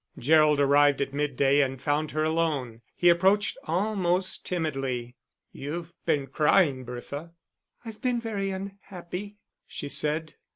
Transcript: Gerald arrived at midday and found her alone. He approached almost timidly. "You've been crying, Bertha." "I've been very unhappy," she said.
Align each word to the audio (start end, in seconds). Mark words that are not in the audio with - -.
Gerald 0.17 0.59
arrived 0.59 0.99
at 0.99 1.13
midday 1.13 1.61
and 1.61 1.79
found 1.79 2.09
her 2.09 2.23
alone. 2.23 2.81
He 2.95 3.07
approached 3.07 3.55
almost 3.65 4.43
timidly. 4.47 5.15
"You've 5.51 5.93
been 6.07 6.25
crying, 6.25 6.83
Bertha." 6.85 7.33
"I've 7.85 8.01
been 8.01 8.19
very 8.19 8.49
unhappy," 8.49 9.37
she 9.67 9.89
said. 9.89 10.33